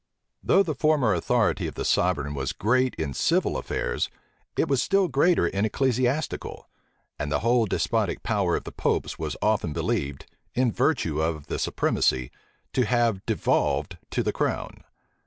Though 0.41 0.63
the 0.63 0.73
former 0.73 1.13
authority 1.13 1.67
of 1.67 1.75
the 1.75 1.85
sovereign 1.85 2.33
was 2.33 2.53
great 2.53 2.95
in 2.95 3.13
civil 3.13 3.55
affairs, 3.55 4.09
it 4.57 4.67
was 4.67 4.81
still 4.81 5.07
greater 5.07 5.45
in 5.45 5.63
ecclesiastical; 5.63 6.67
and 7.19 7.31
the 7.31 7.41
whole 7.41 7.67
despotic 7.67 8.23
power 8.23 8.55
of 8.55 8.63
the 8.63 8.71
popes 8.71 9.19
was 9.19 9.37
often 9.43 9.73
believed, 9.73 10.25
in 10.55 10.71
virtue 10.71 11.21
of 11.21 11.45
the 11.45 11.59
supremacy, 11.59 12.31
to 12.73 12.87
have 12.87 13.23
devolved 13.27 13.99
to 14.09 14.23
the 14.23 14.33
crown. 14.33 14.83